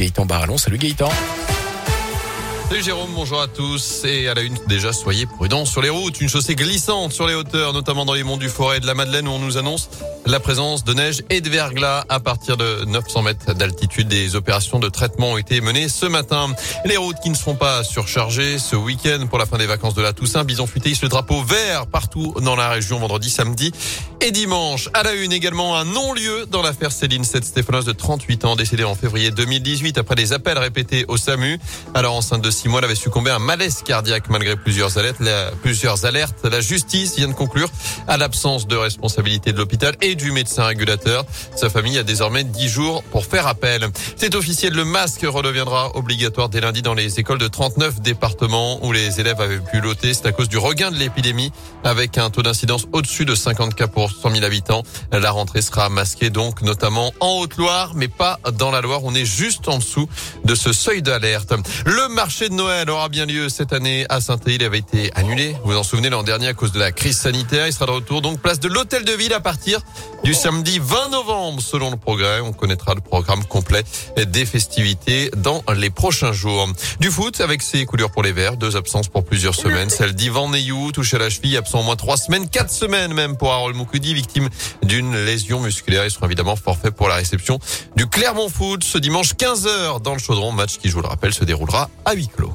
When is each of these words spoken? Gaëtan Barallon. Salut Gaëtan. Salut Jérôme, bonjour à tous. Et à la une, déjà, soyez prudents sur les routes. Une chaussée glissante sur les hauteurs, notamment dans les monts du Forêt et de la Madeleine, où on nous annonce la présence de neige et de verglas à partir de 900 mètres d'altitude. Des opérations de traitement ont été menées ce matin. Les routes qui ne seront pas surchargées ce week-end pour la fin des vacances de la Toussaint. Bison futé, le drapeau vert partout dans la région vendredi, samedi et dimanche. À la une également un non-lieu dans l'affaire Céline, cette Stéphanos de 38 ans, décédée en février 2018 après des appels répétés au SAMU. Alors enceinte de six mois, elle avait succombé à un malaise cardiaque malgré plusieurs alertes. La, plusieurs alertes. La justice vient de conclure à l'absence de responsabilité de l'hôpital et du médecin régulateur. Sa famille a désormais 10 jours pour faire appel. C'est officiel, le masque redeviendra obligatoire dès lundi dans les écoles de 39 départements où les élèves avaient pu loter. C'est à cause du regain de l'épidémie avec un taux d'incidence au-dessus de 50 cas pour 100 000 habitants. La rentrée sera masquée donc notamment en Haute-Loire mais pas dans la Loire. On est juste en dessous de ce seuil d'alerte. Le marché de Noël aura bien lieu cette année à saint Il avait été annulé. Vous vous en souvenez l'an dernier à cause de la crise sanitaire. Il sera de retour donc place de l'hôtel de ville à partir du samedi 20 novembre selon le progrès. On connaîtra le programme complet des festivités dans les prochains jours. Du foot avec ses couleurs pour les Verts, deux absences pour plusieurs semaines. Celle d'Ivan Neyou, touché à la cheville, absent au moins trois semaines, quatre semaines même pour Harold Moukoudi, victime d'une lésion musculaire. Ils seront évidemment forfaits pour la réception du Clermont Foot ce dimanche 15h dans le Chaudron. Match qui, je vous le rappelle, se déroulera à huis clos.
Gaëtan 0.00 0.24
Barallon. 0.24 0.56
Salut 0.56 0.78
Gaëtan. 0.78 1.10
Salut 2.70 2.82
Jérôme, 2.82 3.10
bonjour 3.14 3.42
à 3.42 3.48
tous. 3.48 4.06
Et 4.06 4.28
à 4.28 4.34
la 4.34 4.40
une, 4.40 4.56
déjà, 4.66 4.94
soyez 4.94 5.26
prudents 5.26 5.66
sur 5.66 5.82
les 5.82 5.90
routes. 5.90 6.22
Une 6.22 6.28
chaussée 6.30 6.54
glissante 6.54 7.12
sur 7.12 7.26
les 7.26 7.34
hauteurs, 7.34 7.74
notamment 7.74 8.06
dans 8.06 8.14
les 8.14 8.22
monts 8.22 8.38
du 8.38 8.48
Forêt 8.48 8.78
et 8.78 8.80
de 8.80 8.86
la 8.86 8.94
Madeleine, 8.94 9.28
où 9.28 9.32
on 9.32 9.38
nous 9.38 9.58
annonce 9.58 9.90
la 10.26 10.40
présence 10.40 10.84
de 10.84 10.94
neige 10.94 11.22
et 11.30 11.40
de 11.40 11.48
verglas 11.48 12.04
à 12.08 12.20
partir 12.20 12.56
de 12.56 12.84
900 12.86 13.22
mètres 13.22 13.54
d'altitude. 13.54 14.08
Des 14.08 14.36
opérations 14.36 14.78
de 14.78 14.88
traitement 14.88 15.32
ont 15.32 15.36
été 15.36 15.60
menées 15.60 15.88
ce 15.88 16.06
matin. 16.06 16.48
Les 16.84 16.96
routes 16.96 17.18
qui 17.22 17.30
ne 17.30 17.34
seront 17.34 17.54
pas 17.54 17.82
surchargées 17.84 18.58
ce 18.58 18.76
week-end 18.76 19.26
pour 19.28 19.38
la 19.38 19.46
fin 19.46 19.58
des 19.58 19.66
vacances 19.66 19.94
de 19.94 20.02
la 20.02 20.12
Toussaint. 20.12 20.44
Bison 20.44 20.66
futé, 20.66 20.92
le 21.02 21.08
drapeau 21.08 21.42
vert 21.42 21.86
partout 21.86 22.34
dans 22.42 22.56
la 22.56 22.68
région 22.68 22.98
vendredi, 22.98 23.30
samedi 23.30 23.72
et 24.20 24.30
dimanche. 24.30 24.88
À 24.92 25.02
la 25.02 25.14
une 25.14 25.32
également 25.32 25.76
un 25.76 25.84
non-lieu 25.84 26.46
dans 26.50 26.62
l'affaire 26.62 26.92
Céline, 26.92 27.24
cette 27.24 27.44
Stéphanos 27.44 27.84
de 27.84 27.92
38 27.92 28.44
ans, 28.44 28.56
décédée 28.56 28.84
en 28.84 28.94
février 28.94 29.30
2018 29.30 29.98
après 29.98 30.14
des 30.14 30.32
appels 30.32 30.58
répétés 30.58 31.04
au 31.08 31.16
SAMU. 31.16 31.58
Alors 31.94 32.14
enceinte 32.14 32.42
de 32.42 32.50
six 32.50 32.68
mois, 32.68 32.80
elle 32.80 32.86
avait 32.86 32.94
succombé 32.94 33.30
à 33.30 33.36
un 33.36 33.38
malaise 33.38 33.82
cardiaque 33.82 34.28
malgré 34.28 34.56
plusieurs 34.56 34.98
alertes. 34.98 35.20
La, 35.20 35.50
plusieurs 35.62 36.04
alertes. 36.04 36.44
La 36.44 36.60
justice 36.60 37.16
vient 37.16 37.28
de 37.28 37.34
conclure 37.34 37.70
à 38.08 38.16
l'absence 38.16 38.66
de 38.66 38.76
responsabilité 38.76 39.52
de 39.52 39.58
l'hôpital 39.58 39.94
et 40.10 40.14
du 40.16 40.32
médecin 40.32 40.64
régulateur. 40.64 41.24
Sa 41.54 41.70
famille 41.70 41.96
a 41.96 42.02
désormais 42.02 42.42
10 42.42 42.68
jours 42.68 43.02
pour 43.04 43.24
faire 43.26 43.46
appel. 43.46 43.88
C'est 44.16 44.34
officiel, 44.34 44.74
le 44.74 44.84
masque 44.84 45.24
redeviendra 45.24 45.96
obligatoire 45.96 46.48
dès 46.48 46.60
lundi 46.60 46.82
dans 46.82 46.94
les 46.94 47.20
écoles 47.20 47.38
de 47.38 47.46
39 47.46 48.00
départements 48.00 48.84
où 48.84 48.92
les 48.92 49.20
élèves 49.20 49.40
avaient 49.40 49.60
pu 49.60 49.80
loter. 49.80 50.12
C'est 50.14 50.26
à 50.26 50.32
cause 50.32 50.48
du 50.48 50.58
regain 50.58 50.90
de 50.90 50.96
l'épidémie 50.96 51.52
avec 51.84 52.18
un 52.18 52.30
taux 52.30 52.42
d'incidence 52.42 52.86
au-dessus 52.92 53.24
de 53.24 53.34
50 53.34 53.74
cas 53.74 53.86
pour 53.86 54.10
100 54.10 54.32
000 54.32 54.44
habitants. 54.44 54.82
La 55.12 55.30
rentrée 55.30 55.62
sera 55.62 55.88
masquée 55.88 56.30
donc 56.30 56.62
notamment 56.62 57.12
en 57.20 57.38
Haute-Loire 57.38 57.92
mais 57.94 58.08
pas 58.08 58.40
dans 58.58 58.70
la 58.70 58.80
Loire. 58.80 59.04
On 59.04 59.14
est 59.14 59.24
juste 59.24 59.68
en 59.68 59.78
dessous 59.78 60.08
de 60.44 60.54
ce 60.54 60.72
seuil 60.72 61.02
d'alerte. 61.02 61.52
Le 61.86 62.08
marché 62.08 62.48
de 62.48 62.54
Noël 62.54 62.90
aura 62.90 63.08
bien 63.08 63.26
lieu 63.26 63.48
cette 63.48 63.72
année 63.72 64.06
à 64.08 64.20
saint 64.20 64.38
Il 64.46 64.64
avait 64.64 64.78
été 64.78 65.10
annulé. 65.14 65.54
Vous 65.62 65.72
vous 65.72 65.76
en 65.76 65.84
souvenez 65.84 66.10
l'an 66.10 66.24
dernier 66.24 66.48
à 66.48 66.54
cause 66.54 66.72
de 66.72 66.80
la 66.80 66.90
crise 66.90 67.16
sanitaire. 67.16 67.68
Il 67.68 67.72
sera 67.72 67.86
de 67.86 67.92
retour 67.92 68.22
donc 68.22 68.40
place 68.40 68.58
de 68.58 68.68
l'hôtel 68.68 69.04
de 69.04 69.12
ville 69.12 69.32
à 69.32 69.40
partir 69.40 69.80
du 70.24 70.34
samedi 70.34 70.78
20 70.82 71.10
novembre 71.10 71.62
selon 71.62 71.90
le 71.90 71.96
progrès. 71.96 72.40
On 72.40 72.52
connaîtra 72.52 72.94
le 72.94 73.00
programme 73.00 73.44
complet 73.44 73.82
des 74.16 74.44
festivités 74.44 75.30
dans 75.36 75.62
les 75.74 75.90
prochains 75.90 76.32
jours. 76.32 76.68
Du 77.00 77.10
foot 77.10 77.40
avec 77.40 77.62
ses 77.62 77.86
couleurs 77.86 78.10
pour 78.10 78.22
les 78.22 78.32
Verts, 78.32 78.56
deux 78.56 78.76
absences 78.76 79.08
pour 79.08 79.24
plusieurs 79.24 79.54
semaines. 79.54 79.90
Celle 79.90 80.14
d'Ivan 80.14 80.50
Neyou, 80.50 80.92
touché 80.92 81.16
à 81.16 81.20
la 81.20 81.30
cheville, 81.30 81.56
absent 81.56 81.80
au 81.80 81.82
moins 81.82 81.96
trois 81.96 82.16
semaines, 82.16 82.48
quatre 82.48 82.70
semaines 82.70 83.14
même 83.14 83.36
pour 83.36 83.52
Harold 83.52 83.76
Moukoudi, 83.76 84.14
victime 84.14 84.48
d'une 84.82 85.16
lésion 85.24 85.60
musculaire. 85.60 86.04
Ils 86.04 86.10
seront 86.10 86.26
évidemment 86.26 86.56
forfaits 86.56 86.94
pour 86.94 87.08
la 87.08 87.16
réception 87.16 87.58
du 87.96 88.06
Clermont 88.06 88.48
Foot 88.48 88.84
ce 88.84 88.98
dimanche 88.98 89.34
15h 89.34 90.02
dans 90.02 90.12
le 90.12 90.18
Chaudron. 90.18 90.52
Match 90.52 90.78
qui, 90.78 90.88
je 90.88 90.94
vous 90.94 91.02
le 91.02 91.08
rappelle, 91.08 91.32
se 91.32 91.44
déroulera 91.44 91.90
à 92.04 92.14
huis 92.14 92.28
clos. 92.28 92.52